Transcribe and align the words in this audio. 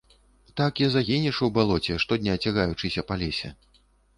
Так 0.59 0.73
і 0.81 0.87
загінеш 0.93 1.41
у 1.47 1.51
балоце, 1.57 1.99
штодня 2.05 2.33
цягаючыся 2.47 3.01
па 3.13 3.21
лесе. 3.25 3.49